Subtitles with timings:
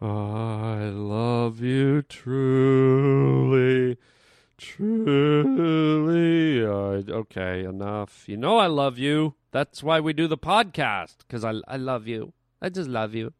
[0.00, 3.96] I love you truly,
[4.56, 6.64] truly.
[6.64, 8.28] Uh, okay, enough.
[8.28, 9.34] You know I love you.
[9.50, 12.32] That's why we do the podcast, because I, I love you.
[12.62, 13.32] I just love you.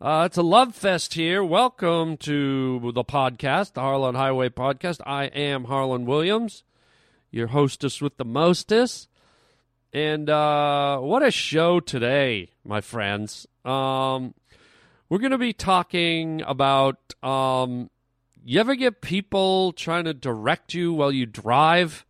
[0.00, 1.42] Uh, it's a love fest here.
[1.42, 5.00] Welcome to the podcast, the Harland Highway Podcast.
[5.04, 6.62] I am Harland Williams,
[7.32, 9.08] your hostess with the mostest.
[9.92, 13.48] And uh, what a show today, my friends.
[13.64, 14.34] Um,
[15.14, 17.88] we're going to be talking about um,
[18.44, 22.04] you ever get people trying to direct you while you drive?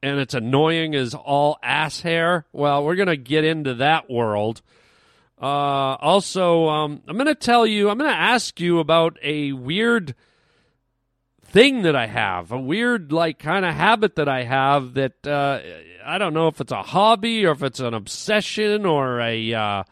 [0.00, 2.46] And it's annoying as all ass hair.
[2.52, 4.62] Well, we're going to get into that world.
[5.42, 9.50] Uh, also, um, I'm going to tell you, I'm going to ask you about a
[9.50, 10.14] weird
[11.44, 15.58] thing that I have, a weird, like, kind of habit that I have that uh,
[16.06, 19.54] I don't know if it's a hobby or if it's an obsession or a.
[19.54, 19.82] Uh,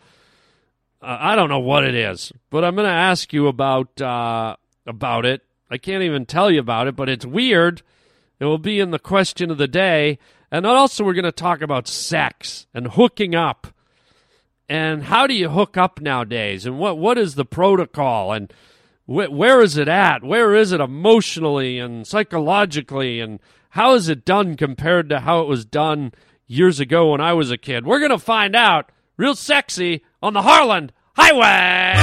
[1.02, 5.26] I don't know what it is, but I'm going to ask you about uh, about
[5.26, 5.42] it.
[5.70, 7.82] I can't even tell you about it, but it's weird.
[8.38, 10.18] It will be in the question of the day,
[10.50, 13.68] and also we're going to talk about sex and hooking up.
[14.68, 16.66] And how do you hook up nowadays?
[16.66, 18.32] And what what is the protocol?
[18.32, 18.52] And
[19.06, 20.24] wh- where is it at?
[20.24, 23.20] Where is it emotionally and psychologically?
[23.20, 23.38] And
[23.70, 26.12] how is it done compared to how it was done
[26.46, 27.86] years ago when I was a kid?
[27.86, 31.94] We're going to find out real sexy on the Harland Highway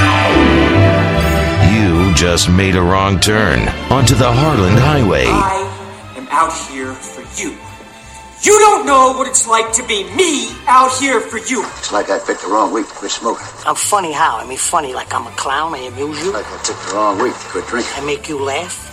[1.76, 5.26] You just made a wrong turn onto the Harland Highway.
[5.28, 7.52] I am out here for you.
[8.44, 11.66] You don't know what it's like to be me out here for you.
[11.80, 13.46] It's like I picked the wrong week to quit smoking.
[13.66, 14.38] I'm funny how?
[14.38, 15.76] I mean, funny like I'm a clown.
[15.76, 16.32] I amuse you.
[16.32, 17.92] Like I picked the wrong week to quit drinking.
[17.98, 18.93] I make you laugh.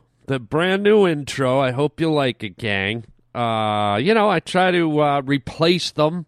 [0.25, 1.59] the brand new intro.
[1.59, 3.05] I hope you like it, gang.
[3.33, 6.25] Uh, you know, I try to uh, replace them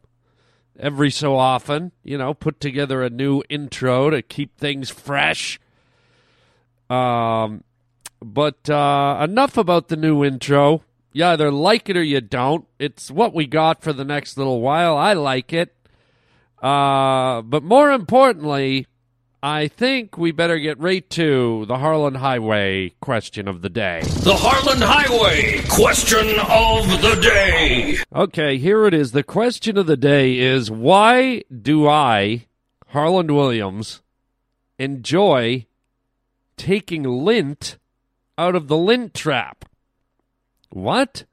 [0.79, 1.91] every so often.
[2.03, 5.59] You know, put together a new intro to keep things fresh.
[6.89, 7.63] Um,
[8.21, 10.83] but uh, enough about the new intro.
[11.11, 12.65] You either like it or you don't.
[12.79, 14.97] It's what we got for the next little while.
[14.97, 15.75] I like it.
[16.61, 18.87] Uh, but more importantly,
[19.45, 23.99] I think we better get right to the Harland Highway question of the day.
[24.01, 27.97] The Harland Highway question of the day.
[28.15, 29.11] Okay, here it is.
[29.11, 32.45] The question of the day is why do I,
[32.87, 34.01] Harland Williams,
[34.79, 35.65] enjoy
[36.55, 37.77] taking lint
[38.37, 39.65] out of the lint trap?
[40.69, 41.25] What?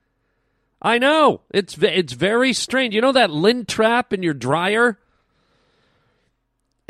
[0.83, 1.43] I know.
[1.55, 2.93] It's it's very strange.
[2.93, 4.99] You know that lint trap in your dryer?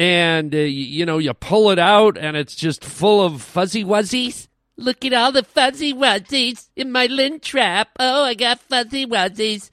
[0.00, 4.48] And uh, you know you pull it out and it's just full of fuzzy wuzzies.
[4.78, 7.90] Look at all the fuzzy wuzzies in my lint trap.
[8.00, 9.68] Oh i got fuzzy wuzzies.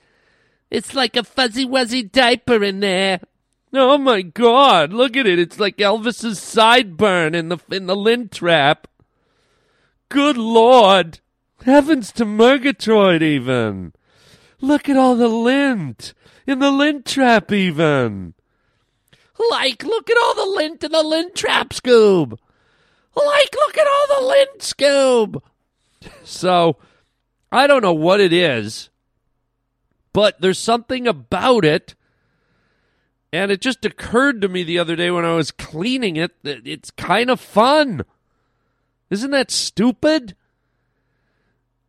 [0.70, 3.22] It's like a fuzzy wuzzy diaper in there.
[3.72, 4.92] Oh my god.
[4.92, 5.40] Look at it.
[5.40, 8.90] It's like elvis's sideburn in the in the lint trap.
[10.10, 11.22] Good lord.
[11.64, 13.94] Heavens to murgatroyd even.
[14.60, 16.14] Look at all the lint
[16.46, 18.34] in the lint trap even
[19.52, 22.38] like, look at all the lint in the lint trap, Scoob.
[23.16, 25.42] Like, look at all the lint, Scoob.
[26.24, 26.78] So,
[27.52, 28.90] I don't know what it is,
[30.14, 31.96] but there's something about it.
[33.34, 36.66] And it just occurred to me the other day when I was cleaning it that
[36.66, 38.04] it's kind of fun.
[39.10, 40.36] Isn't that stupid?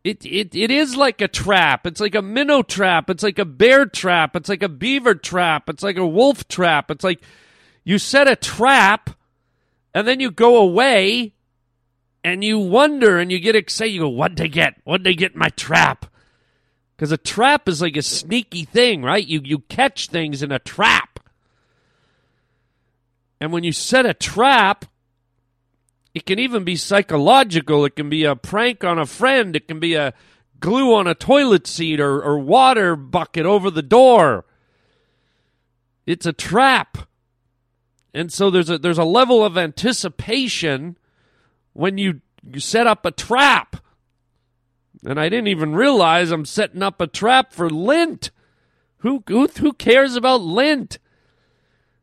[0.08, 1.86] It, it it is like a trap.
[1.86, 3.10] It's like a minnow trap.
[3.10, 4.34] It's like a bear trap.
[4.36, 5.68] It's like a beaver trap.
[5.68, 6.90] It's like a wolf trap.
[6.90, 7.20] It's like
[7.84, 9.10] you set a trap
[9.92, 11.34] and then you go away
[12.24, 13.92] and you wonder and you get excited.
[13.92, 14.76] You go, what'd they get?
[14.84, 16.06] What'd they get in my trap?
[16.96, 19.26] Because a trap is like a sneaky thing, right?
[19.26, 21.20] You you catch things in a trap.
[23.42, 24.86] And when you set a trap,
[26.14, 27.84] it can even be psychological.
[27.84, 29.54] It can be a prank on a friend.
[29.54, 30.14] It can be a
[30.60, 34.44] glue on a toilet seat or, or water bucket over the door.
[36.06, 36.98] It's a trap.
[38.14, 40.96] And so there's a there's a level of anticipation
[41.74, 43.76] when you, you set up a trap.
[45.04, 48.30] And I didn't even realize I'm setting up a trap for lint.
[48.98, 50.98] Who who who cares about lint?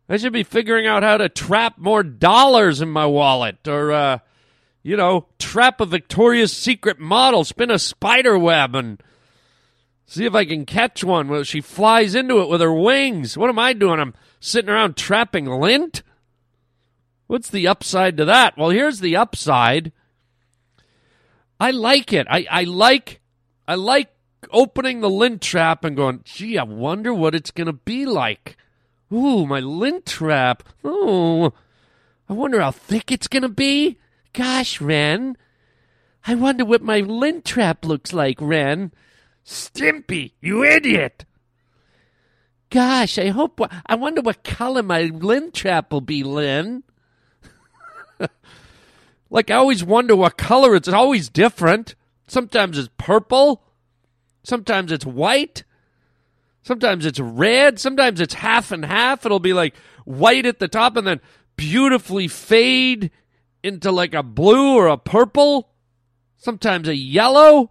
[0.07, 4.19] I should be figuring out how to trap more dollars in my wallet or, uh,
[4.84, 9.02] you know, trap a Victoria's Secret model, spin a spider web, and
[10.06, 13.36] see if I can catch one Well, she flies into it with her wings.
[13.38, 14.00] What am I doing?
[14.00, 16.04] I'm sitting around trapping lint?
[17.28, 18.56] What's the upside to that?
[18.58, 19.92] Well, here's the upside.
[21.60, 22.28] I like it.
[22.30, 23.22] I, I like
[23.68, 24.10] I like
[24.51, 28.58] opening the lint trap and going, gee, I wonder what it's gonna be like.
[29.13, 30.63] Ooh, my lint trap.
[30.86, 31.54] Ooh.
[32.28, 34.00] I wonder how thick it's gonna be.
[34.34, 35.38] Gosh, Ren.
[36.28, 38.92] I wonder what my lint trap looks like, Ren.
[39.46, 41.25] Stimpy, you idiot.
[42.72, 43.62] Gosh, I hope.
[43.86, 46.84] I wonder what color my lint trap will be, Lynn.
[49.30, 50.88] like, I always wonder what color it's.
[50.88, 51.96] It's always different.
[52.28, 53.63] Sometimes it's purple.
[54.44, 55.63] Sometimes it's white.
[56.66, 57.80] Sometimes it's red.
[57.80, 59.24] Sometimes it's half and half.
[59.24, 61.22] It'll be like white at the top and then
[61.56, 63.12] beautifully fade
[63.62, 65.70] into like a blue or a purple.
[66.38, 67.70] Sometimes a yellow.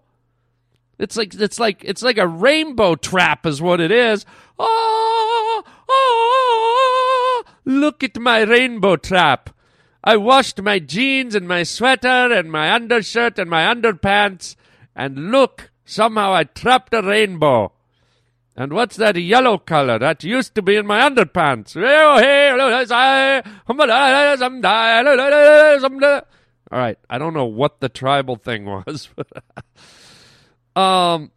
[0.97, 4.25] It's like it's like it's like a rainbow trap is what it is.
[4.61, 9.51] Oh, oh, look at my rainbow trap.
[10.05, 14.55] I washed my jeans and my sweater and my undershirt and my underpants
[14.95, 17.74] and look, somehow I trapped a rainbow.
[18.57, 19.99] And what's that yellow color?
[19.99, 21.75] That used to be in my underpants.
[26.71, 29.09] All right, I don't know what the tribal thing was.
[30.77, 31.33] um,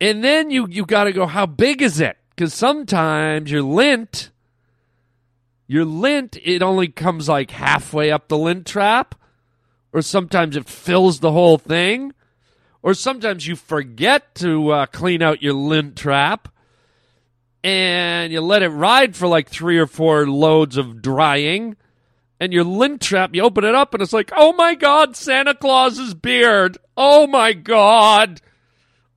[0.00, 1.26] and then you you got to go.
[1.26, 2.16] How big is it?
[2.30, 4.30] Because sometimes your lint,
[5.66, 9.14] your lint, it only comes like halfway up the lint trap,
[9.92, 12.14] or sometimes it fills the whole thing
[12.82, 16.48] or sometimes you forget to uh, clean out your lint trap
[17.64, 21.76] and you let it ride for like three or four loads of drying
[22.40, 25.54] and your lint trap you open it up and it's like oh my god santa
[25.54, 26.76] claus's beard.
[26.96, 28.40] Oh my god.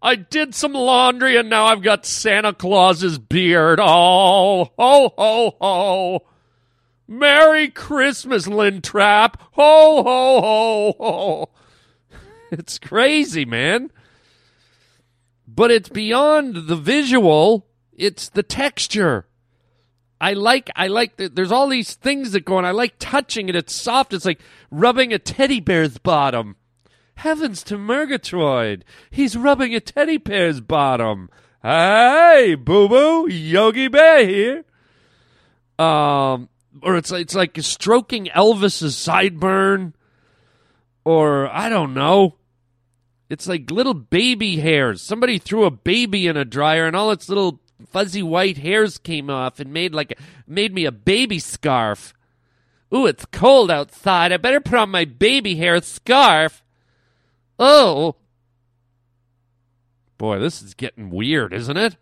[0.02, 3.80] I did some laundry and now i've got santa claus's beard.
[3.82, 6.26] Oh ho ho ho.
[7.08, 9.42] Merry christmas lint trap.
[9.54, 11.50] Ho ho ho ho
[12.60, 13.92] it's crazy, man.
[15.48, 19.28] But it's beyond the visual, it's the texture.
[20.20, 22.66] I like I like the, there's all these things that go on.
[22.66, 23.56] I like touching it.
[23.56, 24.14] It's soft.
[24.14, 24.40] It's like
[24.72, 26.56] rubbing a teddy bear's bottom.
[27.16, 28.84] Heavens to Murgatroyd.
[29.12, 31.30] He's rubbing a teddy bear's bottom.
[31.62, 34.66] Hey, boo boo, Yogi Bear here.
[35.78, 36.50] Um
[36.82, 39.94] or it's it's like stroking Elvis's sideburn
[41.04, 42.36] or I don't know.
[43.30, 45.02] It's like little baby hairs.
[45.02, 49.30] Somebody threw a baby in a dryer and all its little fuzzy white hairs came
[49.30, 50.18] off and made like
[50.48, 52.14] made me a baby scarf.
[52.94, 54.32] Ooh, it's cold outside.
[54.32, 56.64] I better put on my baby hair scarf.
[57.58, 58.16] Oh.
[60.18, 61.98] Boy, this is getting weird, isn't it?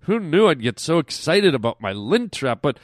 [0.00, 2.60] Who knew I'd get so excited about my lint trap?
[2.62, 2.78] But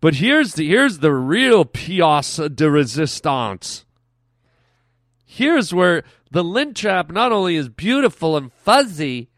[0.00, 3.84] but here's the here's the real pièce de résistance.
[5.24, 6.04] Here's where
[6.34, 9.30] the lint trap not only is beautiful and fuzzy,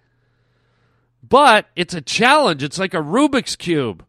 [1.23, 2.63] but it's a challenge.
[2.63, 4.03] It's like a Rubik's Cube.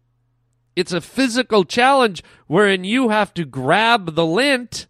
[0.74, 4.88] It's a physical challenge wherein you have to grab the lint,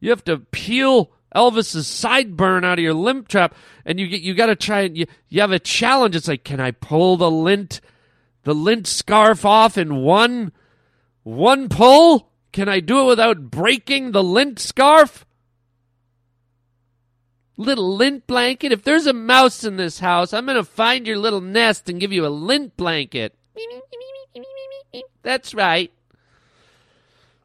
[0.00, 4.34] you have to peel Elvis's sideburn out of your lint trap, and you get you
[4.34, 6.16] got to try and you, you have a challenge.
[6.16, 7.80] It's like, can I pull the lint
[8.42, 10.50] the lint scarf off in one
[11.22, 12.32] one pull?
[12.50, 15.24] Can I do it without breaking the lint scarf?
[17.56, 18.72] Little lint blanket.
[18.72, 22.00] If there's a mouse in this house, I'm going to find your little nest and
[22.00, 23.34] give you a lint blanket.
[25.22, 25.92] That's right.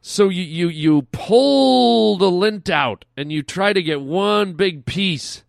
[0.00, 4.84] So you, you, you pull the lint out and you try to get one big
[4.84, 5.44] piece.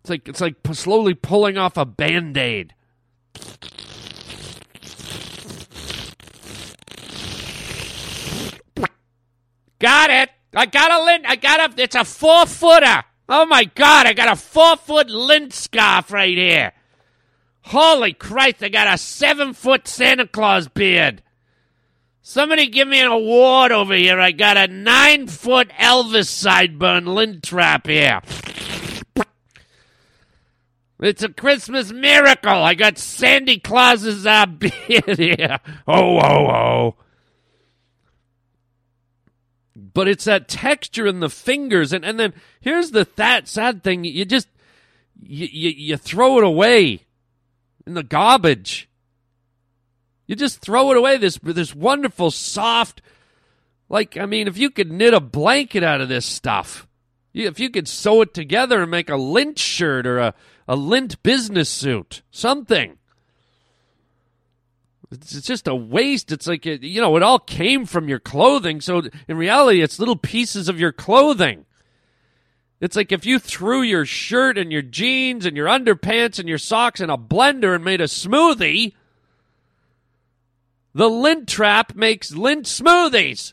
[0.00, 2.74] It's like it's like slowly pulling off a band-aid.
[9.78, 10.30] Got it.
[10.54, 11.24] I got a lint.
[11.26, 11.82] I got a.
[11.82, 13.04] It's a four footer.
[13.28, 16.72] Oh my God, I got a four foot lint scarf right here.
[17.62, 21.22] Holy Christ, I got a seven foot Santa Claus beard.
[22.20, 24.20] Somebody give me an award over here.
[24.20, 28.20] I got a nine foot Elvis sideburn lint trap here.
[31.00, 32.50] It's a Christmas miracle.
[32.50, 35.58] I got Sandy Claus's uh, beard here.
[35.86, 36.96] Oh, oh, oh
[39.76, 44.04] but it's that texture in the fingers and, and then here's the that sad thing
[44.04, 44.48] you just
[45.20, 47.00] you, you, you throw it away
[47.86, 48.88] in the garbage
[50.26, 51.18] You just throw it away.
[51.18, 53.02] This this wonderful, soft,
[53.88, 56.86] like I mean, if you could knit a blanket out of this stuff,
[57.34, 60.34] if you could sew it together and make a lint shirt or a,
[60.66, 62.96] a lint business suit, something.
[65.14, 66.32] It's just a waste.
[66.32, 68.80] It's like you know, it all came from your clothing.
[68.80, 71.66] So in reality, it's little pieces of your clothing.
[72.80, 76.58] It's like if you threw your shirt and your jeans and your underpants and your
[76.58, 78.94] socks in a blender and made a smoothie.
[80.94, 83.52] The lint trap makes lint smoothies.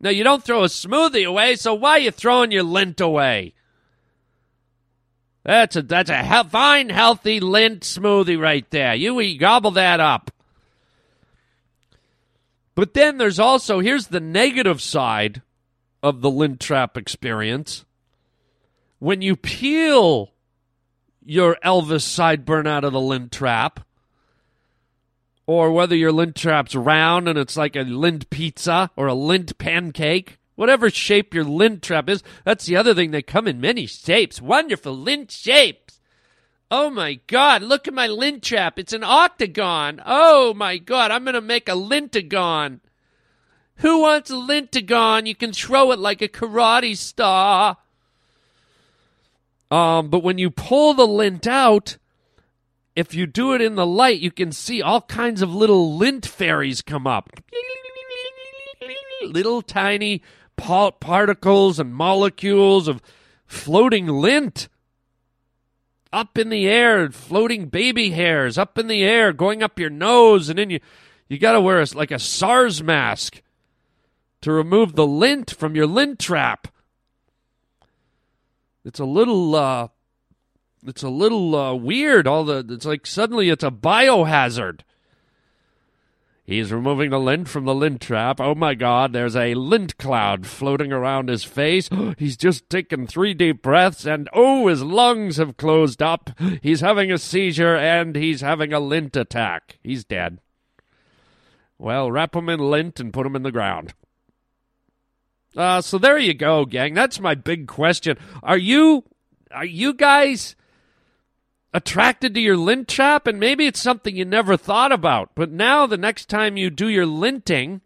[0.00, 3.54] Now you don't throw a smoothie away, so why are you throwing your lint away?
[5.44, 8.94] That's a that's a he- fine, healthy lint smoothie right there.
[8.96, 10.32] You eat, gobble that up.
[12.76, 15.42] But then there's also here's the negative side
[16.02, 17.84] of the lint trap experience.
[19.00, 20.32] When you peel
[21.24, 23.80] your Elvis sideburn out of the lint trap,
[25.46, 29.56] or whether your lint trap's round and it's like a lint pizza or a lint
[29.58, 33.10] pancake, whatever shape your lint trap is, that's the other thing.
[33.10, 35.95] They come in many shapes, wonderful lint shapes.
[36.70, 38.78] Oh my God, look at my lint trap.
[38.78, 40.02] It's an octagon.
[40.04, 42.80] Oh my God, I'm going to make a lintagon.
[43.76, 45.26] Who wants a lintagon?
[45.26, 47.76] You can throw it like a karate star.
[49.70, 51.98] Um, but when you pull the lint out,
[52.96, 56.26] if you do it in the light, you can see all kinds of little lint
[56.26, 57.30] fairies come up.
[59.22, 60.22] Little tiny
[60.56, 63.02] pa- particles and molecules of
[63.46, 64.68] floating lint
[66.12, 70.48] up in the air, floating baby hairs up in the air, going up your nose,
[70.48, 70.80] and then you
[71.28, 73.42] you got to wear a, like a SARS mask
[74.42, 76.68] to remove the lint from your lint trap.
[78.84, 79.88] It's a little uh,
[80.86, 82.26] it's a little uh, weird.
[82.26, 84.80] All the it's like suddenly it's a biohazard.
[86.46, 88.40] He's removing the lint from the lint trap.
[88.40, 89.12] Oh my God!
[89.12, 91.90] There's a lint cloud floating around his face.
[92.18, 96.30] He's just taken three deep breaths, and oh, his lungs have closed up.
[96.62, 99.78] He's having a seizure, and he's having a lint attack.
[99.82, 100.38] He's dead.
[101.78, 103.92] Well, wrap him in lint and put him in the ground.
[105.56, 106.94] Uh, so there you go, gang.
[106.94, 108.18] That's my big question.
[108.44, 109.04] Are you
[109.50, 110.54] are you guys
[111.72, 113.26] attracted to your lint trap?
[113.26, 115.30] And maybe it's something you never thought about.
[115.34, 117.80] But now the next time you do your linting,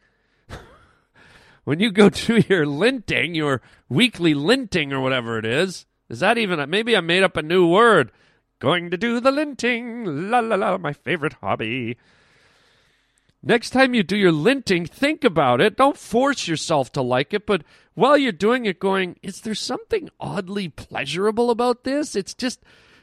[1.64, 6.38] when you go to your linting, your weekly linting or whatever it is, is that
[6.38, 8.10] even A, maybe I made up a new word?
[8.58, 11.96] Going to do the linting, la la la, my favorite hobby.
[13.42, 15.76] Next time you do your linting, think about it.
[15.76, 17.62] Don't force yourself to like it, but
[17.94, 22.14] while you're doing it, going, is there something oddly pleasurable about this?
[22.14, 22.60] It's just,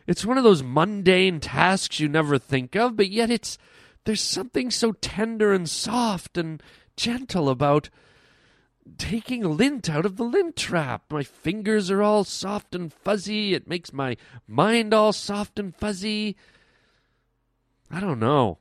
[0.08, 3.58] it's one of those mundane tasks you never think of, but yet it's,
[4.06, 6.64] there's something so tender and soft and
[6.96, 7.90] gentle about
[8.98, 11.04] taking lint out of the lint trap.
[11.12, 13.54] My fingers are all soft and fuzzy.
[13.54, 14.16] It makes my
[14.48, 16.38] mind all soft and fuzzy.
[17.92, 18.60] I don't know.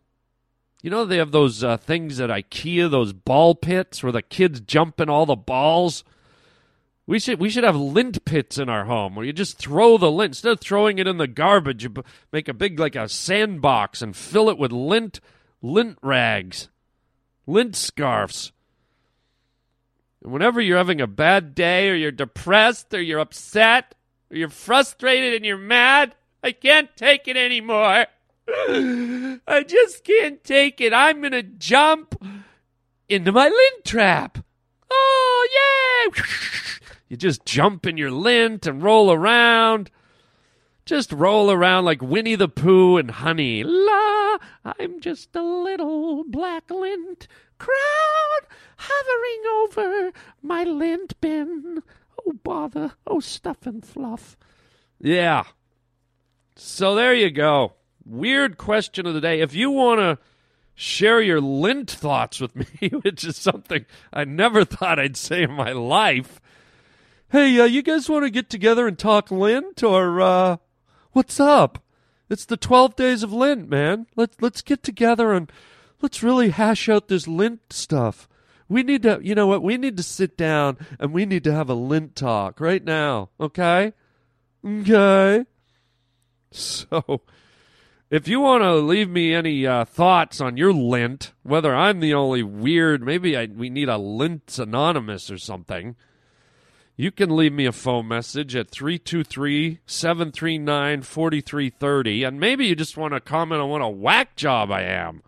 [0.83, 4.61] You know they have those uh, things at IKEA, those ball pits where the kids
[4.61, 6.05] jump in all the balls.
[7.09, 10.11] We should we should have lint pits in our home where you just throw the
[10.11, 11.85] lint instead of throwing it in the garbage.
[11.85, 11.95] You
[12.33, 15.21] make a big like a sandbox and fill it with lint
[15.63, 16.69] lint rags,
[17.47, 18.51] lint scarfs.
[20.23, 23.95] And whenever you're having a bad day or you're depressed or you're upset
[24.31, 28.07] or you're frustrated and you're mad, I can't take it anymore.
[28.49, 30.93] I just can't take it.
[30.93, 32.21] I'm to jump
[33.09, 34.39] into my lint trap.
[34.91, 36.23] Oh, yeah.
[37.09, 39.91] You just jump in your lint and roll around.
[40.85, 43.65] Just roll around like Winnie the Pooh and Honey.
[43.65, 48.47] La, I'm just a little black lint crowd
[48.77, 51.83] hovering over my lint bin.
[52.27, 52.93] Oh, bother.
[53.07, 54.37] Oh, stuff and fluff.
[55.01, 55.45] Yeah.
[56.57, 57.75] So there you go
[58.07, 59.41] weird question of the day.
[59.41, 60.19] If you want to
[60.75, 65.53] share your lint thoughts with me, which is something I never thought I'd say in
[65.53, 66.41] my life,
[67.37, 70.57] hey, uh, you guys want to get together and talk lint, or uh,
[71.13, 71.85] what's up?
[72.31, 74.07] It's the twelve days of lint, man.
[74.17, 75.53] Let's let's get together and
[76.01, 78.27] let's really hash out this lint stuff.
[78.71, 79.63] We need to, you know what?
[79.63, 83.29] We need to sit down and we need to have a lint talk right now.
[83.39, 83.93] Okay,
[84.67, 85.45] okay.
[86.51, 87.21] So
[88.11, 92.15] if you want to leave me any uh, thoughts on your lint, whether I'm the
[92.15, 95.97] only weird, maybe I, we need a lint anonymous or something,
[96.97, 102.25] you can leave me a phone message at 323 739 4330.
[102.25, 105.23] And maybe you just want to comment on what a whack job I am.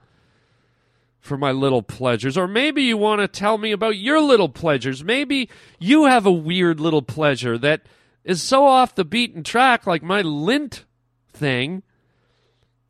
[1.20, 2.38] for my little pleasures.
[2.38, 5.04] Or maybe you want to tell me about your little pleasures.
[5.04, 7.82] Maybe you have a weird little pleasure that
[8.24, 10.86] is so off the beaten track, like my lint
[11.30, 11.82] thing.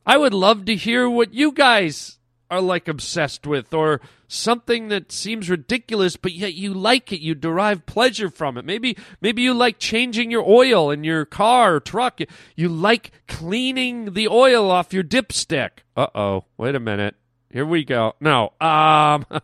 [0.06, 2.18] I would love to hear what you guys
[2.50, 7.20] are like obsessed with, or something that seems ridiculous, but yet you like it.
[7.20, 8.64] You derive pleasure from it.
[8.64, 12.20] Maybe, maybe you like changing your oil in your car or truck.
[12.54, 15.70] You like cleaning the oil off your dipstick.
[15.96, 16.44] Uh oh.
[16.56, 17.16] Wait a minute.
[17.50, 18.14] Here we go.
[18.20, 18.52] No.
[18.60, 19.26] Um.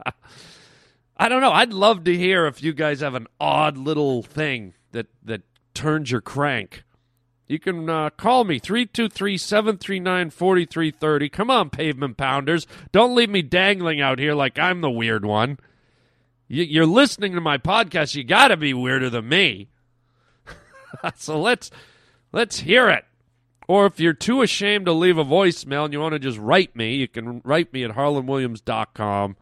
[1.16, 1.52] I don't know.
[1.52, 6.10] I'd love to hear if you guys have an odd little thing that that turns
[6.10, 6.84] your crank.
[7.46, 11.28] You can uh, call me 323 739 4330.
[11.28, 12.66] Come on, pavement pounders.
[12.90, 15.58] Don't leave me dangling out here like I'm the weird one.
[16.48, 18.14] You, are listening to my podcast.
[18.14, 19.68] You got to be weirder than me.
[21.16, 21.70] so let's
[22.32, 23.04] let's hear it.
[23.66, 26.76] Or if you're too ashamed to leave a voicemail and you want to just write
[26.76, 29.36] me, you can write me at harlandwilliams.com.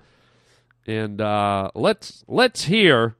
[0.86, 3.16] And uh, let's let's hear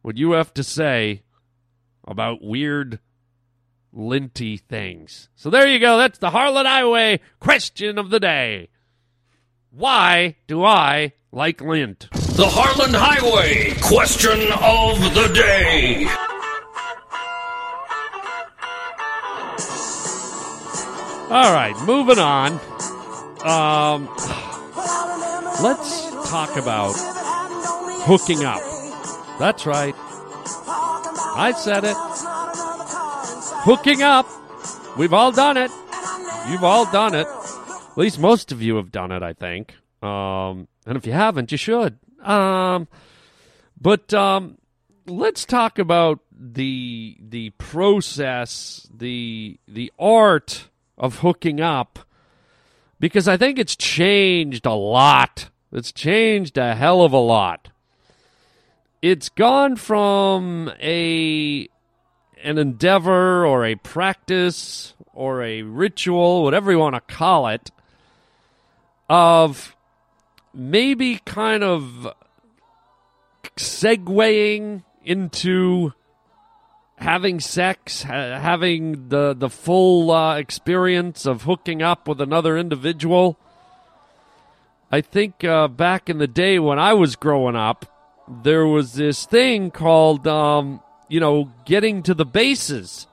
[0.00, 1.22] what you have to say
[2.06, 3.00] about weird
[3.92, 5.28] linty things.
[5.34, 5.98] So there you go.
[5.98, 8.68] That's the Harland Highway question of the day.
[9.70, 12.08] Why do I like lint?
[12.10, 16.06] The Harland Highway question of the day.
[21.30, 22.52] All right, moving on.
[23.44, 24.06] Um,
[25.62, 26.94] let's talk about
[28.06, 28.62] hooking up.
[29.38, 29.94] That's right.
[31.36, 31.96] I said it
[33.68, 34.26] hooking up.
[34.96, 35.70] We've all done it.
[36.48, 37.26] You've all done it.
[37.26, 39.74] At least most of you have done it, I think.
[40.02, 41.98] Um, and if you haven't, you should.
[42.22, 42.88] Um,
[43.78, 44.56] but um,
[45.06, 51.98] let's talk about the the process, the the art of hooking up,
[52.98, 55.50] because I think it's changed a lot.
[55.72, 57.68] It's changed a hell of a lot.
[59.02, 61.68] It's gone from a
[62.42, 67.70] an endeavor or a practice or a ritual, whatever you want to call it,
[69.08, 69.76] of
[70.54, 72.14] maybe kind of
[73.56, 75.92] segueing into
[76.96, 83.38] having sex, ha- having the the full uh, experience of hooking up with another individual.
[84.90, 87.86] I think uh, back in the day when I was growing up,
[88.26, 93.06] there was this thing called um, you know, getting to the bases.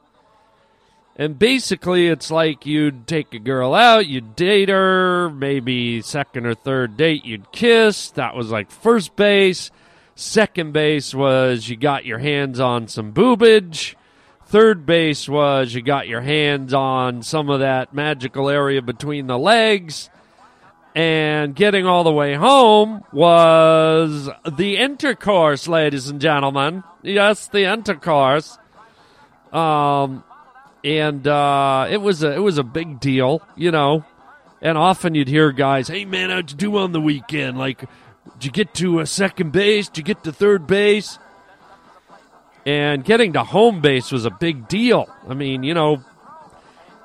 [1.17, 6.55] And basically, it's like you'd take a girl out, you'd date her, maybe second or
[6.55, 8.11] third date, you'd kiss.
[8.11, 9.71] That was like first base.
[10.15, 13.95] Second base was you got your hands on some boobage.
[14.45, 19.37] Third base was you got your hands on some of that magical area between the
[19.37, 20.09] legs.
[20.95, 26.85] And getting all the way home was the intercourse, ladies and gentlemen.
[27.03, 28.57] Yes, the intercourse.
[29.51, 30.23] Um,
[30.85, 34.05] and uh, it was a it was a big deal, you know.
[34.61, 37.57] And often you'd hear guys, "Hey man, how'd you do on the weekend?
[37.57, 37.79] Like,
[38.33, 39.89] did you get to a second base?
[39.89, 41.19] Did you get to third base?"
[42.65, 45.07] And getting to home base was a big deal.
[45.27, 46.03] I mean, you know,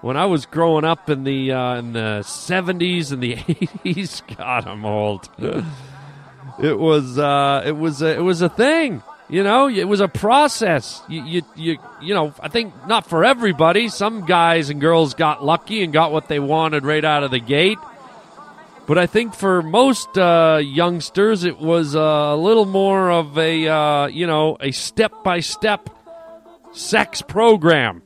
[0.02, 4.66] when I was growing up in the uh, in the seventies and the eighties, God,
[4.66, 5.28] I'm old.
[5.38, 9.02] it was uh, it was a, it was a thing.
[9.28, 11.00] You know, it was a process.
[11.08, 13.88] You, you, you, you know, I think not for everybody.
[13.88, 17.38] Some guys and girls got lucky and got what they wanted right out of the
[17.38, 17.78] gate.
[18.88, 24.06] But I think for most uh, youngsters, it was a little more of a, uh,
[24.08, 25.88] you know, a step by step
[26.72, 28.02] sex program.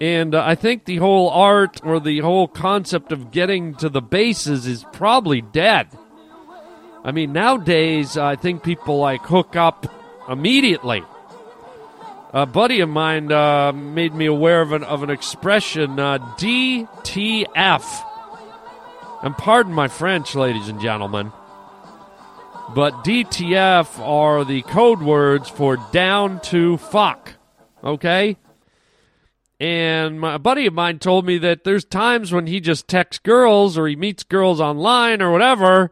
[0.00, 4.00] And uh, I think the whole art or the whole concept of getting to the
[4.00, 5.88] bases is probably dead.
[7.04, 9.86] I mean, nowadays, I think people like hook up
[10.28, 11.02] immediately.
[12.32, 18.06] A buddy of mine uh, made me aware of an, of an expression, uh, DTF.
[19.22, 21.32] And pardon my French, ladies and gentlemen.
[22.74, 27.34] But DTF are the code words for down to fuck.
[27.82, 28.36] Okay?
[29.60, 33.20] And my, a buddy of mine told me that there's times when he just texts
[33.22, 35.90] girls or he meets girls online or whatever.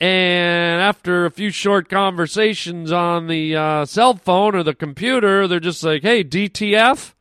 [0.00, 5.60] And after a few short conversations on the uh, cell phone or the computer, they're
[5.60, 7.12] just like, hey, DTF?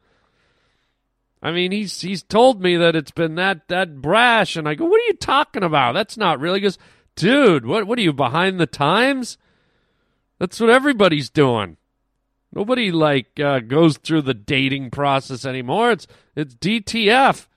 [1.42, 4.86] I mean, he's he's told me that it's been that that brash, and I go,
[4.86, 5.92] "What are you talking about?
[5.92, 6.78] That's not really." He goes,
[7.18, 9.38] "Dude, what what are you behind the times?
[10.40, 11.76] That's what everybody's doing."
[12.56, 15.92] Nobody like uh, goes through the dating process anymore.
[15.92, 17.48] It's it's DTF.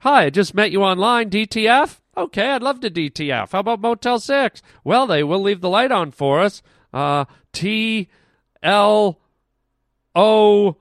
[0.00, 1.28] Hi, I just met you online.
[1.28, 1.98] DTF.
[2.16, 3.50] Okay, I'd love to DTF.
[3.50, 4.62] How about Motel 6?
[4.84, 6.62] Well, they will leave the light on for us.
[6.92, 8.08] Uh, T
[8.62, 9.20] L
[10.14, 10.76] O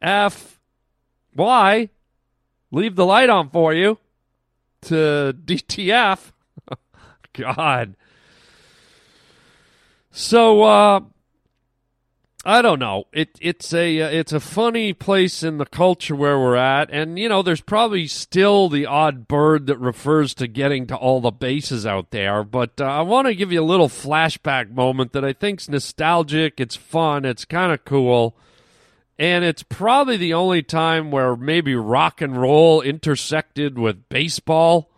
[0.00, 0.60] F
[1.34, 1.88] Y.
[2.70, 3.98] Leave the light on for you
[4.82, 6.30] to DTF.
[7.32, 7.96] God.
[10.10, 11.00] So, uh,
[12.48, 13.08] I don't know.
[13.12, 17.18] It it's a uh, it's a funny place in the culture where we're at, and
[17.18, 21.32] you know, there's probably still the odd bird that refers to getting to all the
[21.32, 22.44] bases out there.
[22.44, 26.60] But uh, I want to give you a little flashback moment that I think's nostalgic.
[26.60, 27.24] It's fun.
[27.24, 28.36] It's kind of cool,
[29.18, 34.88] and it's probably the only time where maybe rock and roll intersected with baseball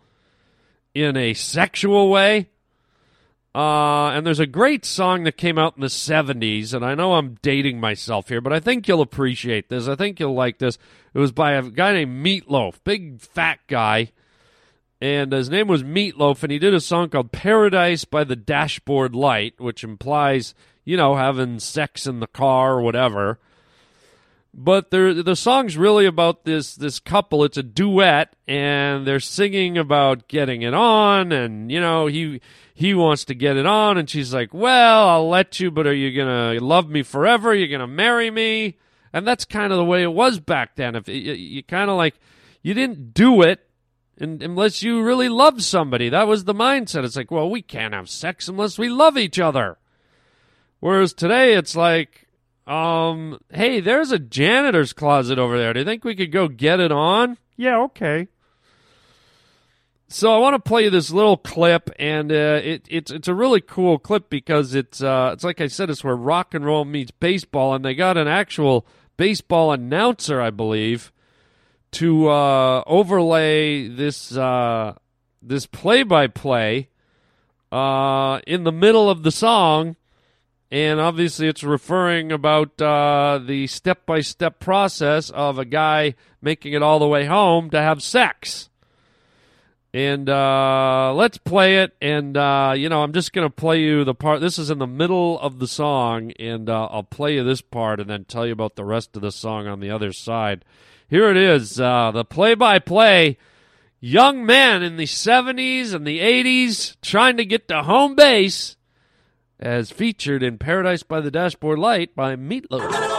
[0.93, 2.49] in a sexual way.
[3.59, 7.15] Uh, and there's a great song that came out in the 70s, and I know
[7.15, 9.89] I'm dating myself here, but I think you'll appreciate this.
[9.89, 10.77] I think you'll like this.
[11.13, 14.13] It was by a guy named Meatloaf, big fat guy,
[15.01, 19.13] and his name was Meatloaf, and he did a song called Paradise by the Dashboard
[19.13, 23.39] Light, which implies, you know, having sex in the car or whatever.
[24.53, 27.43] But the song's really about this this couple.
[27.43, 32.41] It's a duet, and they're singing about getting it on, and you know he
[32.73, 35.93] he wants to get it on, and she's like, "Well, I'll let you, but are
[35.93, 37.53] you gonna love me forever?
[37.53, 38.77] You're gonna marry me?"
[39.13, 40.95] And that's kind of the way it was back then.
[40.95, 42.19] If you, you kind of like
[42.61, 43.59] you didn't do it
[44.17, 47.05] And unless you really loved somebody, that was the mindset.
[47.05, 49.77] It's like, well, we can't have sex unless we love each other.
[50.79, 52.27] Whereas today, it's like
[52.69, 55.73] um, hey, there's a janitor's closet over there.
[55.73, 57.37] Do you think we could go get it on?
[57.57, 58.27] Yeah, okay.
[60.07, 63.33] So I want to play you this little clip, and uh, it, it's it's a
[63.33, 66.85] really cool clip because it's uh, it's like I said, it's where rock and roll
[66.85, 68.85] meets baseball, and they got an actual
[69.17, 71.11] baseball announcer, I believe,
[71.93, 74.93] to uh, overlay this uh,
[75.41, 76.89] this play by play
[77.71, 79.95] in the middle of the song
[80.71, 86.99] and obviously it's referring about uh, the step-by-step process of a guy making it all
[86.99, 88.69] the way home to have sex.
[89.91, 94.03] And uh, let's play it and uh, you know i'm just going to play you
[94.03, 97.43] the part this is in the middle of the song and uh, i'll play you
[97.43, 100.13] this part and then tell you about the rest of the song on the other
[100.13, 100.63] side.
[101.09, 103.39] Here it is uh, the play-by-play
[103.99, 108.77] young men in the 70s and the 80s trying to get to home base
[109.59, 113.18] as featured in Paradise by the Dashboard Light by Meatloaf.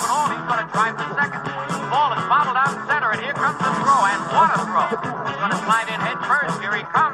[0.00, 0.28] Up at all.
[0.32, 1.44] He's going to drive to second.
[1.44, 4.88] The ball is bobbled out center, and here comes the throw, and what a throw.
[5.28, 6.60] He's going to slide in head first.
[6.60, 7.09] Here he comes.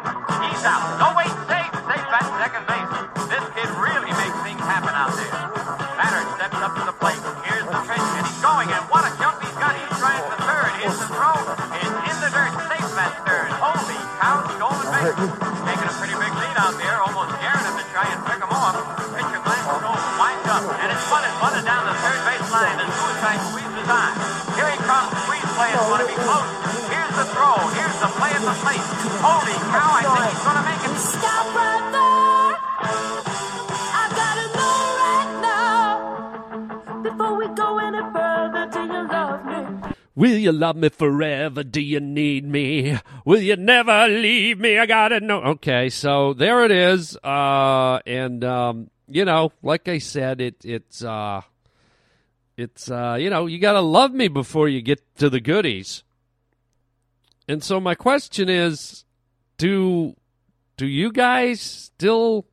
[22.92, 24.12] Suicide squeezes on.
[24.54, 26.48] Here he comes, squeeze is to be close.
[26.92, 28.84] Here's the throw, here's the play at the plate.
[29.24, 30.94] Holy cow, I think he's going to make it.
[31.00, 32.52] Stop right there.
[33.92, 37.02] I gotta know right now.
[37.02, 39.92] Before we go any further, do you love me?
[40.14, 41.62] Will you love me forever?
[41.62, 42.98] Do you need me?
[43.24, 44.78] Will you never leave me?
[44.78, 45.42] I gotta know.
[45.42, 47.16] Okay, so there it is.
[47.22, 51.42] Uh, and um, you know, like I said, it it's uh,
[52.56, 56.02] it's uh, you know, you gotta love me before you get to the goodies.
[57.48, 59.04] And so my question is,
[59.58, 60.16] do
[60.76, 62.46] do you guys still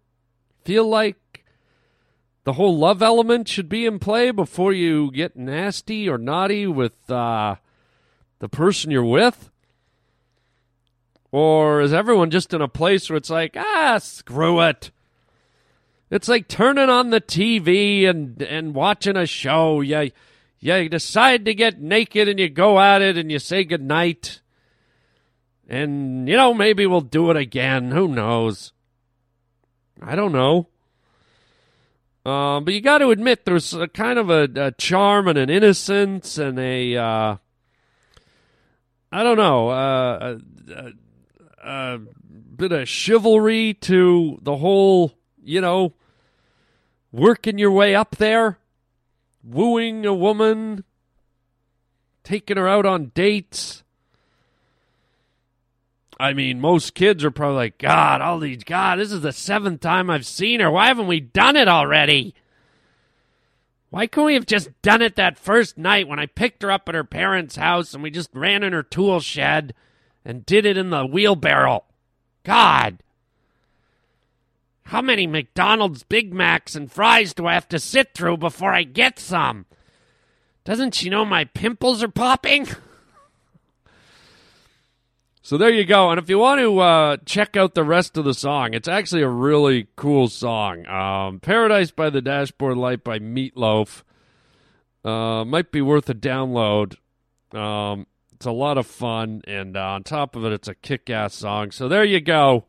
[0.63, 1.46] feel like
[2.44, 7.10] the whole love element should be in play before you get nasty or naughty with
[7.10, 7.56] uh,
[8.39, 9.50] the person you're with?
[11.32, 14.92] Or is everyone just in a place where it's like, ah, screw it?
[16.13, 19.82] It's like turning on the TV and, and watching a show.
[19.82, 20.12] You,
[20.60, 24.39] you decide to get naked and you go at it and you say goodnight.
[25.67, 27.89] And, you know, maybe we'll do it again.
[27.89, 28.73] Who knows?
[30.04, 30.67] I don't know.
[32.23, 35.49] Uh, but you got to admit, there's a kind of a, a, charm and an
[35.49, 37.38] innocence and a, uh,
[39.12, 40.38] I don't know, uh,
[40.69, 40.91] a,
[41.63, 41.99] a,
[42.56, 45.12] bit of chivalry to the whole,
[45.43, 45.95] you know,
[47.13, 48.58] working your way up there,
[49.43, 50.84] wooing a woman,
[52.23, 53.84] taking her out on dates.
[56.19, 59.82] I mean, most kids are probably like, God, all these, God, this is the seventh
[59.82, 60.71] time I've seen her.
[60.71, 62.34] Why haven't we done it already?
[63.89, 66.89] Why couldn't we have just done it that first night when I picked her up
[66.89, 69.76] at her parents' house and we just ran in her tool shed
[70.26, 71.84] and did it in the wheelbarrow?
[72.43, 73.04] God.
[74.86, 78.84] How many McDonald's Big Macs and fries do I have to sit through before I
[78.84, 79.65] get some?
[80.65, 82.67] Doesn't she know my pimples are popping?
[85.41, 86.10] so there you go.
[86.10, 89.24] And if you want to uh, check out the rest of the song, it's actually
[89.24, 90.86] a really cool song.
[90.88, 94.04] Um, Paradise by the Dashboard Light by Meatloaf.
[95.04, 96.96] Uh, might be worth a download.
[97.54, 101.36] Um, it's a lot of fun, and uh, on top of it, it's a kick-ass
[101.36, 101.72] song.
[101.72, 102.65] So there you go.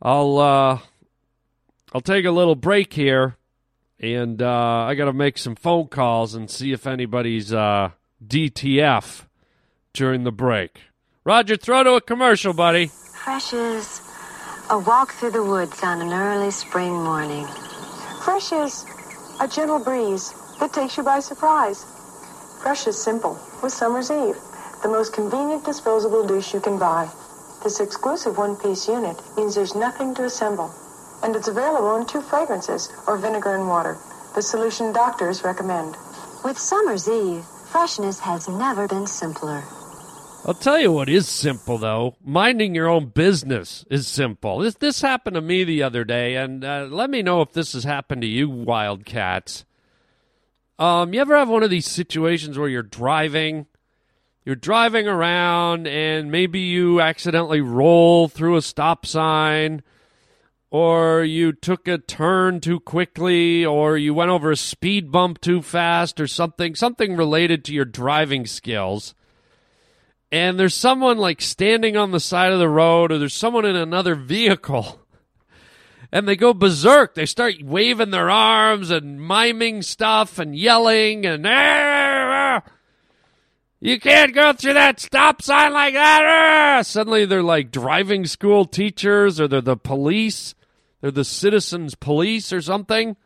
[0.00, 0.78] I'll uh,
[1.92, 3.36] I'll take a little break here,
[4.00, 7.90] and uh, I got to make some phone calls and see if anybody's uh,
[8.26, 9.26] DTF
[9.92, 10.80] during the break.
[11.24, 12.86] Roger, throw to a commercial, buddy.
[13.24, 14.02] Fresh is
[14.70, 17.46] a walk through the woods on an early spring morning.
[18.24, 18.84] Fresh is
[19.40, 21.84] a gentle breeze that takes you by surprise.
[22.62, 24.36] Fresh is simple with Summer's Eve,
[24.82, 27.08] the most convenient disposable douche you can buy.
[27.64, 30.70] This exclusive one-piece unit means there's nothing to assemble,
[31.22, 33.96] and it's available in two fragrances or vinegar and water,
[34.34, 35.96] the solution doctors recommend.
[36.44, 39.64] With Summer's Eve, freshness has never been simpler.
[40.44, 42.16] I'll tell you what is simple though.
[42.22, 44.58] Minding your own business is simple.
[44.58, 47.72] This this happened to me the other day, and uh, let me know if this
[47.72, 49.64] has happened to you, Wildcats.
[50.78, 53.64] Um, you ever have one of these situations where you're driving,
[54.44, 59.82] you're driving around, and maybe you accidentally roll through a stop sign,
[60.70, 65.62] or you took a turn too quickly, or you went over a speed bump too
[65.62, 69.14] fast, or something something related to your driving skills.
[70.30, 73.76] And there's someone like standing on the side of the road or there's someone in
[73.76, 75.00] another vehicle
[76.12, 77.14] and they go berserk.
[77.14, 82.13] They start waving their arms and miming stuff and yelling and "Ah,
[83.84, 88.64] you can't go through that stop sign like that ah!" suddenly they're like driving school
[88.64, 90.54] teachers or they're the police
[91.00, 93.16] they're the citizens police or something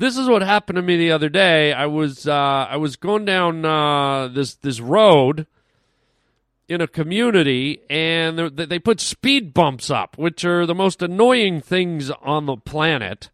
[0.00, 1.74] this is what happened to me the other day.
[1.74, 2.32] I was uh,
[2.70, 5.46] I was going down uh, this this road
[6.70, 12.10] in a community, and they put speed bumps up, which are the most annoying things
[12.22, 13.28] on the planet.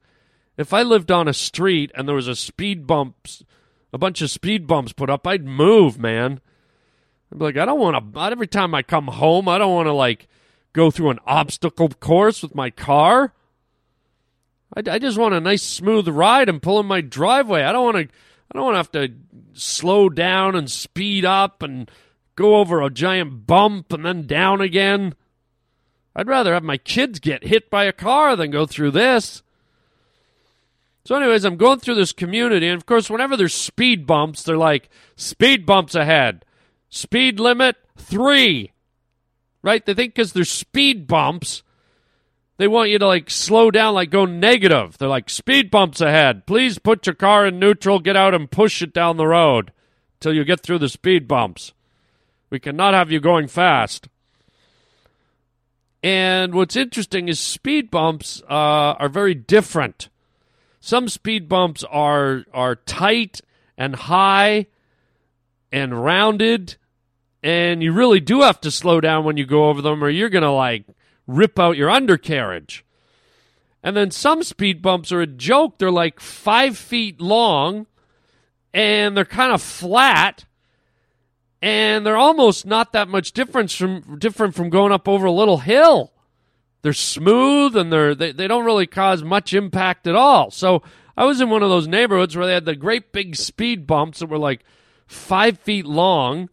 [0.56, 3.44] If I lived on a street and there was a speed bumps,
[3.92, 6.40] a bunch of speed bumps put up, I'd move, man.
[7.32, 8.20] I'd be like, I don't want to.
[8.20, 10.28] Every time I come home, I don't want to like
[10.72, 13.32] go through an obstacle course with my car.
[14.76, 17.62] I, I just want a nice smooth ride and pull in my driveway.
[17.62, 18.14] I don't want to.
[18.48, 19.14] I don't want to have to
[19.54, 21.90] slow down and speed up and
[22.36, 25.14] go over a giant bump and then down again.
[26.14, 29.42] I'd rather have my kids get hit by a car than go through this.
[31.06, 34.56] So, anyways, I'm going through this community, and of course, whenever there's speed bumps, they're
[34.56, 36.44] like, speed bumps ahead.
[36.88, 38.72] Speed limit three.
[39.62, 39.86] Right?
[39.86, 41.62] They think because there's speed bumps,
[42.56, 44.98] they want you to like slow down, like go negative.
[44.98, 46.44] They're like, speed bumps ahead.
[46.44, 49.70] Please put your car in neutral, get out and push it down the road
[50.18, 51.72] till you get through the speed bumps.
[52.50, 54.08] We cannot have you going fast.
[56.02, 60.08] And what's interesting is speed bumps uh, are very different.
[60.86, 63.40] Some speed bumps are are tight
[63.76, 64.66] and high
[65.72, 66.76] and rounded,
[67.42, 70.28] and you really do have to slow down when you go over them, or you're
[70.28, 70.84] gonna like
[71.26, 72.84] rip out your undercarriage.
[73.82, 75.78] And then some speed bumps are a joke.
[75.78, 77.88] They're like five feet long
[78.72, 80.44] and they're kind of flat
[81.60, 85.58] and they're almost not that much difference from different from going up over a little
[85.58, 86.12] hill.
[86.82, 90.50] They're smooth and they're they, they don't really cause much impact at all.
[90.50, 90.82] So
[91.16, 94.20] I was in one of those neighborhoods where they had the great big speed bumps
[94.20, 94.64] that were like
[95.06, 96.48] five feet long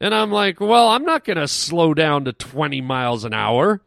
[0.00, 3.82] and I'm like, well, I'm not going to slow down to 20 miles an hour.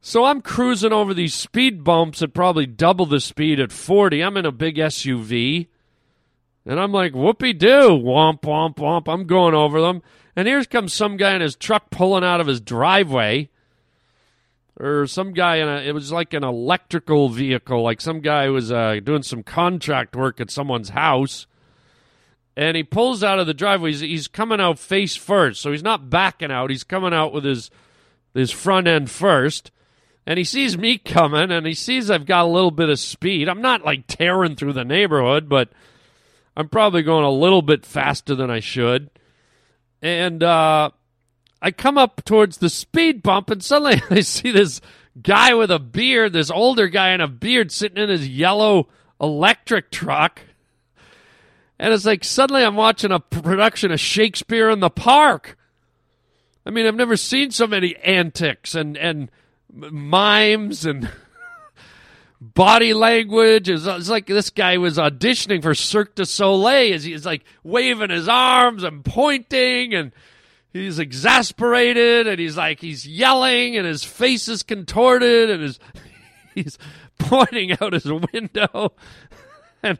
[0.00, 4.22] So I'm cruising over these speed bumps at probably double the speed at 40.
[4.22, 5.68] I'm in a big SUV.
[6.68, 9.12] And I'm like, whoopee doo, womp, womp, womp.
[9.12, 10.02] I'm going over them.
[10.36, 13.48] And here comes some guy in his truck pulling out of his driveway.
[14.78, 17.82] Or some guy in a, it was like an electrical vehicle.
[17.82, 21.48] Like some guy was uh, doing some contract work at someone's house
[22.58, 23.90] and he pulls out of the driveway.
[23.90, 26.70] He's, he's, coming out face first, so he's not backing out.
[26.70, 27.70] He's coming out with his
[28.34, 29.70] his front end first,
[30.26, 33.48] and he sees me coming, and he sees I've got a little bit of speed.
[33.48, 35.70] I'm not like tearing through the neighborhood, but
[36.58, 39.10] I'm probably going a little bit faster than I should.
[40.02, 40.90] And uh,
[41.62, 44.80] I come up towards the speed bump, and suddenly I see this
[45.22, 48.88] guy with a beard, this older guy in a beard, sitting in his yellow
[49.20, 50.40] electric truck.
[51.78, 55.56] And it's like suddenly I'm watching a production of Shakespeare in the Park.
[56.66, 59.30] I mean, I've never seen so many antics and and
[59.72, 61.08] mimes and
[62.40, 63.68] body language.
[63.68, 68.28] It's, like this guy was auditioning for Cirque du Soleil as he's like waving his
[68.28, 70.12] arms and pointing and
[70.72, 75.78] he's exasperated and he's like he's yelling and his face is contorted and his
[76.54, 76.78] he's
[77.18, 78.92] pointing out his window
[79.82, 79.98] and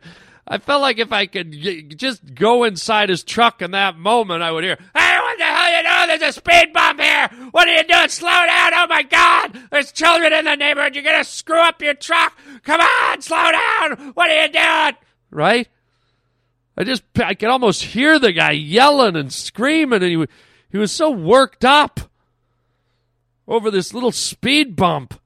[0.51, 4.51] I felt like if I could just go inside his truck in that moment, I
[4.51, 6.19] would hear, "Hey, what the hell you doing?
[6.19, 7.29] There's a speed bump here.
[7.51, 8.09] What are you doing?
[8.09, 8.73] Slow down!
[8.75, 9.69] Oh my God!
[9.71, 10.95] There's children in the neighborhood.
[10.95, 12.37] You're gonna screw up your truck.
[12.63, 14.13] Come on, slow down!
[14.15, 14.97] What are you doing?"
[15.31, 15.69] Right?
[16.79, 20.27] I just I could almost hear the guy yelling and screaming, and he
[20.71, 22.01] he was so worked up
[23.47, 25.21] over this little speed bump.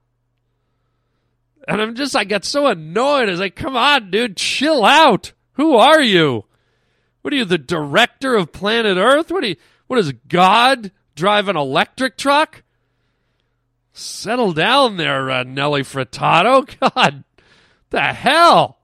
[1.68, 3.28] And I'm just, I got so annoyed.
[3.28, 5.32] I was like, come on, dude, chill out.
[5.54, 6.44] Who are you?
[7.22, 9.30] What are you, the director of planet Earth?
[9.30, 12.62] What are you, what is God drive an electric truck?
[13.92, 16.66] Settle down there, uh, Nelly Furtado.
[16.94, 17.24] God,
[17.90, 18.78] the hell?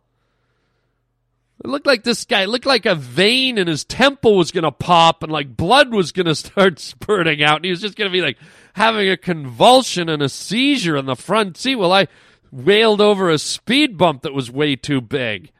[1.64, 4.70] It looked like this guy looked like a vein in his temple was going to
[4.70, 8.08] pop and like blood was going to start spurting out and he was just going
[8.08, 8.38] to be like
[8.74, 12.06] having a convulsion and a seizure in the front seat while I
[12.50, 15.50] wailed over a speed bump that was way too big.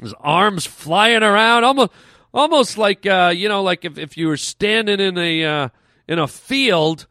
[0.00, 1.92] His arms flying around almost
[2.34, 5.68] almost like uh, you know like if, if you were standing in a uh,
[6.08, 7.06] in a field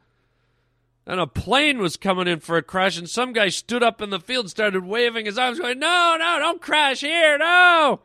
[1.07, 4.09] and a plane was coming in for a crash, and some guy stood up in
[4.09, 8.01] the field, started waving his arms, going, "No, no, don't crash here, no!"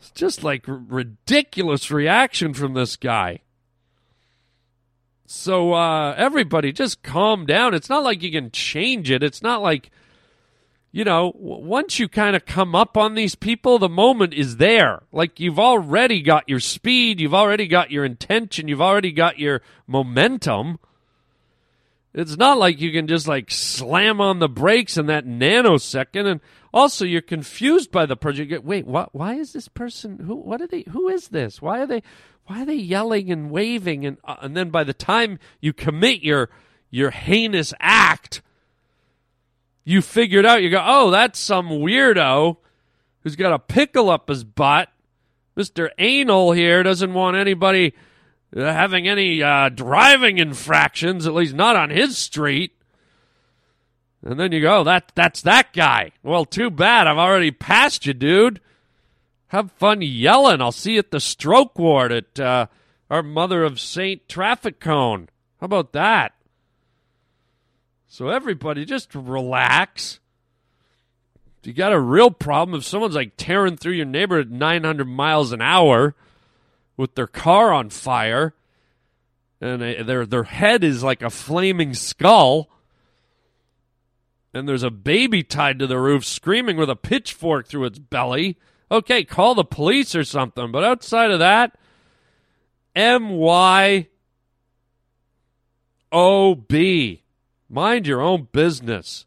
[0.00, 3.40] It's just like r- ridiculous reaction from this guy.
[5.32, 7.72] So uh, everybody, just calm down.
[7.72, 9.22] It's not like you can change it.
[9.22, 9.92] It's not like
[10.90, 15.04] you know, once you kind of come up on these people, the moment is there.
[15.12, 19.62] Like you've already got your speed, you've already got your intention, you've already got your
[19.86, 20.80] momentum.
[22.12, 26.26] It's not like you can just like slam on the brakes in that nanosecond.
[26.26, 26.40] And
[26.74, 28.40] also, you're confused by the person.
[28.40, 29.14] You get, wait, what?
[29.14, 30.18] Why is this person?
[30.18, 30.34] Who?
[30.34, 30.82] What are they?
[30.90, 31.62] Who is this?
[31.62, 32.02] Why are they?
[32.46, 34.04] Why are they yelling and waving?
[34.04, 36.50] And uh, and then by the time you commit your
[36.90, 38.42] your heinous act,
[39.84, 40.62] you figured out.
[40.62, 42.56] You go, oh, that's some weirdo
[43.22, 44.88] who's got a pickle up his butt.
[45.54, 47.94] Mister Anal here doesn't want anybody
[48.56, 52.72] uh, having any uh, driving infractions, at least not on his street.
[54.22, 56.12] And then you go, that that's that guy.
[56.22, 57.06] Well, too bad.
[57.06, 58.60] I've already passed you, dude.
[59.50, 60.60] Have fun yelling.
[60.60, 62.66] I'll see you at the stroke ward at uh,
[63.10, 65.28] our Mother of Saint traffic cone.
[65.60, 66.34] How about that?
[68.06, 70.20] So everybody, just relax.
[71.60, 75.04] If you got a real problem, if someone's like tearing through your neighborhood at 900
[75.04, 76.14] miles an hour
[76.96, 78.54] with their car on fire,
[79.60, 82.70] and they- their their head is like a flaming skull,
[84.54, 88.56] and there's a baby tied to the roof screaming with a pitchfork through its belly.
[88.90, 90.72] Okay, call the police or something.
[90.72, 91.78] But outside of that,
[92.94, 94.08] M Y
[96.12, 97.22] O B.
[97.68, 99.26] Mind your own business.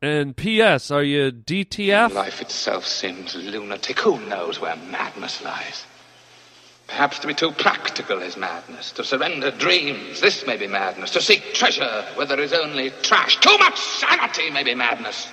[0.00, 0.90] And P.S.
[0.90, 2.14] Are you DTF?
[2.14, 3.98] Life itself seems lunatic.
[3.98, 5.84] Who knows where madness lies?
[6.86, 8.92] Perhaps to be too practical is madness.
[8.92, 11.10] To surrender dreams, this may be madness.
[11.10, 13.38] To seek treasure where there is only trash.
[13.40, 15.28] Too much sanity may be madness.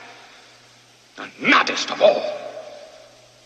[1.26, 2.24] And maddest of all,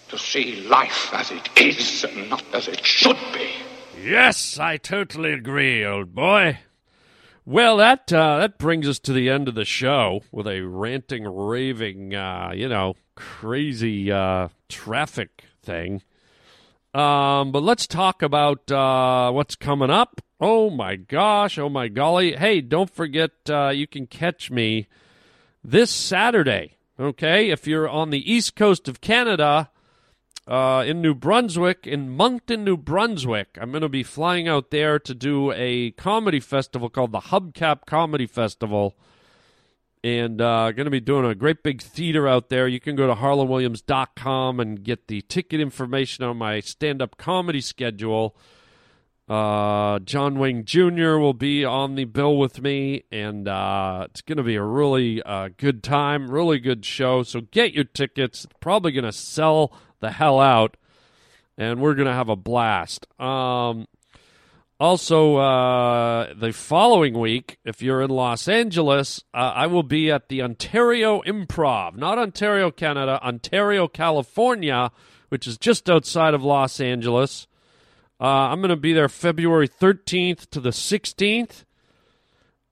[0.10, 3.52] to see life as it is and not as it should be.
[4.04, 6.60] Yes, I totally agree, old boy.
[7.46, 11.23] Well, that uh, that brings us to the end of the show with a ranting,
[11.23, 16.02] raving, uh, you know, crazy uh, traffic thing.
[16.94, 20.21] Um, but let's talk about uh, what's coming up.
[20.42, 21.58] Oh my gosh!
[21.58, 22.36] Oh my golly!
[22.36, 24.88] Hey, don't forget uh, you can catch me
[25.63, 26.75] this Saturday.
[27.00, 29.69] Okay, if you're on the east coast of Canada,
[30.50, 33.58] uh, in New Brunswick, in Moncton, New Brunswick.
[33.62, 37.85] I'm going to be flying out there to do a comedy festival called the Hubcap
[37.85, 38.97] Comedy Festival.
[40.04, 42.67] And uh, going to be doing a great big theater out there.
[42.67, 47.62] You can go to harlandwilliams.com and get the ticket information on my stand up comedy
[47.62, 48.35] schedule.
[49.30, 51.17] Uh, John Wayne Jr.
[51.17, 55.21] will be on the bill with me, and uh, it's going to be a really
[55.21, 57.21] uh, good time, really good show.
[57.21, 58.46] So get your tickets.
[58.46, 60.77] It's probably going to sell the hell out,
[61.60, 63.06] and we're going to have a blast.
[63.21, 63.88] Um,
[64.80, 70.30] also, uh, the following week, if you're in Los Angeles, uh, I will be at
[70.30, 74.90] the Ontario Improv, not Ontario, Canada, Ontario, California,
[75.27, 77.46] which is just outside of Los Angeles.
[78.22, 81.63] Uh, I'm going to be there February 13th to the 16th,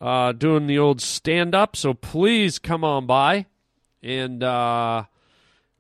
[0.02, 1.76] uh, doing the old stand up.
[1.78, 3.46] So please come on by
[4.04, 5.06] and uh,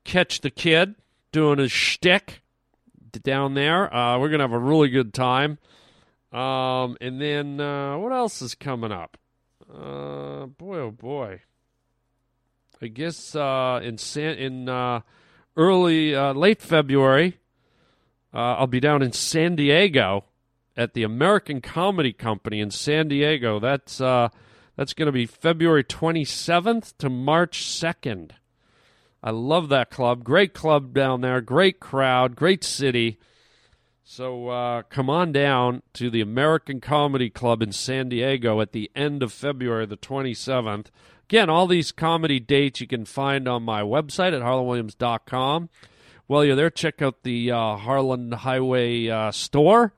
[0.05, 0.95] catch the kid
[1.34, 2.41] doing his shtick
[3.24, 3.93] down there.
[3.93, 5.57] Uh, we're going to have a really good time.
[6.32, 9.18] Um, and then uh, what else is coming up?
[9.70, 11.41] Uh, boy, oh boy.
[12.82, 14.70] I guess in San- in
[15.57, 17.38] early late February,
[18.34, 20.25] uh, I'll be down in San Diego
[20.75, 23.59] at the American Comedy Company in San Diego.
[23.59, 24.30] That's uh,
[24.75, 28.32] that's going to be February 27th to March 2nd.
[29.23, 30.23] I love that club.
[30.23, 31.41] Great club down there.
[31.41, 32.36] Great crowd.
[32.36, 33.19] Great city.
[34.03, 38.89] So uh, come on down to the American Comedy Club in San Diego at the
[38.95, 40.86] end of February, the 27th.
[41.25, 45.69] Again, all these comedy dates you can find on my website at harlandwilliams.com.
[46.28, 49.93] While you're there, check out the uh, Harland Highway uh, store.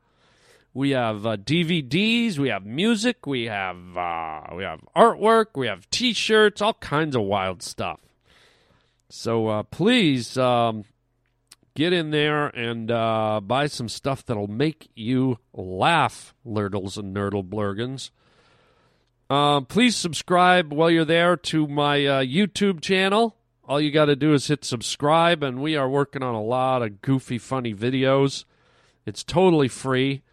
[0.75, 5.89] We have uh, DVDs, we have music, we have uh, we have artwork, we have
[5.89, 7.99] T-shirts, all kinds of wild stuff.
[9.09, 10.85] So uh, please um,
[11.73, 17.43] get in there and uh, buy some stuff that'll make you laugh, Lurtles and Nerdle
[17.43, 18.11] Blurgans.
[19.67, 23.35] Please subscribe while you're there to my YouTube channel.
[23.69, 26.81] All you got to do is hit subscribe, and we are working on a lot
[26.81, 28.45] of goofy, funny videos.
[29.05, 30.23] It's totally free.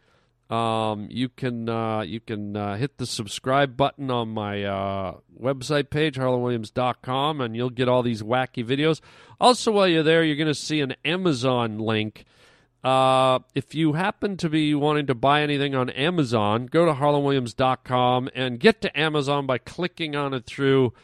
[0.49, 5.91] Um, you can uh, you can uh, hit the subscribe button on my uh, website
[5.91, 9.03] page, harlandwilliams.com, and you'll get all these wacky videos.
[9.39, 12.25] Also, while you're there, you're going to see an Amazon link.
[12.83, 18.31] Uh, if you happen to be wanting to buy anything on Amazon, go to harlandwilliams.com
[18.35, 20.95] and get to Amazon by clicking on it through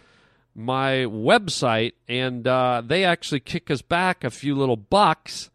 [0.55, 5.51] my website, and uh, they actually kick us back a few little bucks.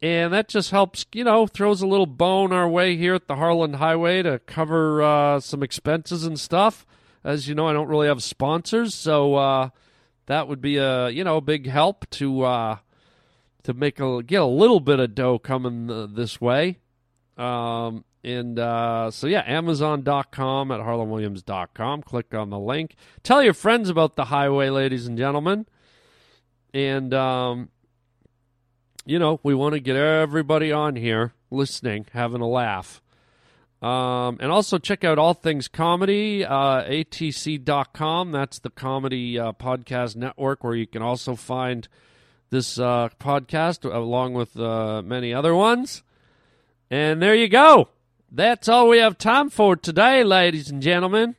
[0.00, 3.36] And that just helps, you know, throws a little bone our way here at the
[3.36, 6.84] Harland Highway to cover uh, some expenses and stuff.
[7.24, 9.70] As you know, I don't really have sponsors, so uh,
[10.26, 12.76] that would be a you know big help to uh,
[13.62, 16.80] to make a get a little bit of dough coming uh, this way.
[17.38, 22.02] Um, and uh, so, yeah, Amazon.com at HarlandWilliams.com.
[22.02, 22.96] Click on the link.
[23.22, 25.66] Tell your friends about the highway, ladies and gentlemen.
[26.72, 27.68] And, um,
[29.04, 33.02] you know, we want to get everybody on here listening, having a laugh.
[33.82, 38.32] Um, and also check out All Things Comedy, uh, atc.com.
[38.32, 41.86] That's the comedy uh, podcast network where you can also find
[42.48, 46.02] this uh, podcast along with uh, many other ones.
[46.90, 47.90] And there you go.
[48.36, 51.36] That's all we have time for today, ladies and gentlemen.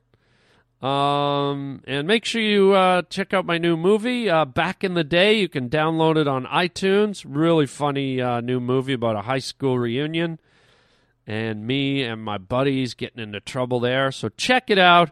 [0.81, 5.03] Um, and make sure you uh, check out my new movie, uh, Back in the
[5.03, 5.33] Day.
[5.33, 7.25] You can download it on iTunes.
[7.27, 10.39] Really funny uh, new movie about a high school reunion.
[11.27, 14.09] And me and my buddies getting into trouble there.
[14.13, 15.11] So check it out.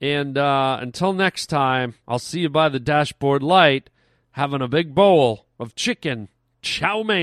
[0.00, 3.90] And uh, until next time, I'll see you by the dashboard light
[4.32, 6.30] having a big bowl of chicken
[6.62, 7.22] chow mein,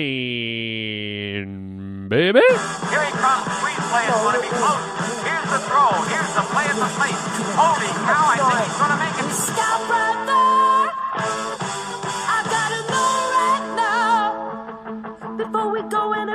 [2.10, 2.42] baby.
[2.92, 3.48] Here he comes.
[3.64, 4.84] Three players want to be close.
[5.24, 5.96] Here's the throw.
[6.12, 7.16] Here's the play at the plate.
[7.56, 9.32] Holy cow, I think he's going to make it.
[9.32, 10.92] Stop right there.
[12.36, 14.36] I've got to know right now
[15.38, 16.29] before we go in